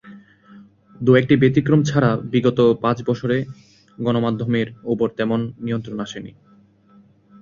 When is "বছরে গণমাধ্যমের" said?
3.07-4.67